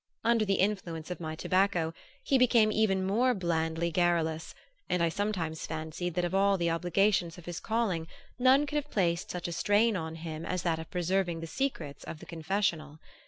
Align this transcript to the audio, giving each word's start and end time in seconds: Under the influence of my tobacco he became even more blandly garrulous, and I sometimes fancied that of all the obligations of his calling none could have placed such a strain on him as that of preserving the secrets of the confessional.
Under 0.23 0.43
the 0.45 0.55
influence 0.55 1.11
of 1.11 1.19
my 1.19 1.35
tobacco 1.35 1.93
he 2.23 2.39
became 2.39 2.71
even 2.71 3.05
more 3.05 3.35
blandly 3.35 3.91
garrulous, 3.91 4.55
and 4.89 5.03
I 5.03 5.09
sometimes 5.09 5.67
fancied 5.67 6.15
that 6.15 6.25
of 6.25 6.33
all 6.33 6.57
the 6.57 6.71
obligations 6.71 7.37
of 7.37 7.45
his 7.45 7.59
calling 7.59 8.07
none 8.39 8.65
could 8.65 8.77
have 8.77 8.89
placed 8.89 9.29
such 9.29 9.47
a 9.47 9.51
strain 9.51 9.95
on 9.95 10.15
him 10.15 10.43
as 10.43 10.63
that 10.63 10.79
of 10.79 10.89
preserving 10.89 11.39
the 11.41 11.45
secrets 11.45 12.03
of 12.03 12.17
the 12.17 12.25
confessional. 12.25 12.97